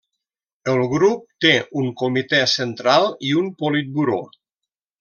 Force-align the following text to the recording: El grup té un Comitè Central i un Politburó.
El 0.71 0.79
grup 0.93 1.27
té 1.45 1.51
un 1.83 1.91
Comitè 2.01 2.39
Central 2.55 3.07
i 3.31 3.37
un 3.45 3.53
Politburó. 3.63 4.21